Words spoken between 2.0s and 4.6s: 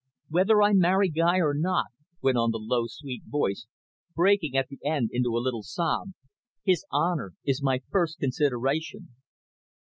went on the low, sweet voice, breaking